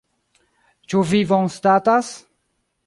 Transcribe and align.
Ĉu 0.93 1.03
vi 1.11 1.21
bonstatas? 1.33 2.13